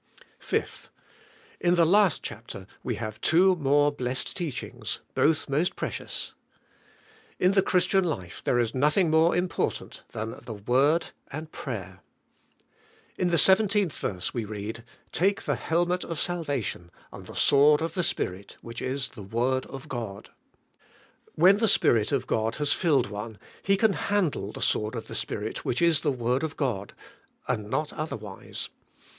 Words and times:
5. 0.39 0.89
In 1.59 1.75
the 1.75 1.85
last 1.85 2.23
chapter 2.23 2.65
we 2.81 2.95
have 2.95 3.21
two 3.21 3.55
more 3.55 3.91
blessed 3.91 4.35
teachings, 4.35 4.99
both 5.13 5.47
most 5.47 5.75
precious. 5.75 6.33
In 7.37 7.51
the 7.51 7.61
Christian 7.61 8.03
life 8.03 8.41
there 8.43 8.57
is 8.57 8.73
nothing 8.73 9.11
more 9.11 9.35
important 9.35 10.01
than 10.11 10.39
the 10.43 10.55
Word 10.55 11.11
3.nd 11.31 11.51
prayer. 11.51 11.99
In 13.15 13.29
the 13.29 13.37
I7th 13.37 13.93
verse 13.99 14.33
we 14.33 14.43
read, 14.43 14.83
"Take 15.11 15.43
the 15.43 15.53
helmet 15.55 16.03
of 16.03 16.19
salvation 16.19 16.89
and 17.13 17.27
the 17.27 17.35
sword 17.35 17.79
of 17.79 17.93
the 17.93 18.01
Spirit, 18.03 18.57
which 18.63 18.81
is 18.81 19.09
the 19.09 19.21
word 19.21 19.67
of 19.67 19.87
God." 19.87 20.31
When 21.35 21.57
the 21.57 21.67
Spirit 21.67 22.11
of 22.11 22.25
God 22.25 22.55
has 22.55 22.73
filled 22.73 23.11
one, 23.11 23.37
he 23.61 23.77
can 23.77 23.93
handle 23.93 24.51
the 24.51 24.63
sword 24.63 24.95
of 24.95 25.05
the 25.05 25.13
Spirit, 25.13 25.63
which 25.63 25.79
is 25.79 25.99
the 26.01 26.11
word 26.11 26.41
of 26.41 26.57
God, 26.57 26.95
and 27.47 27.69
not 27.69 27.93
other 27.93 28.17
wise. 28.17 28.71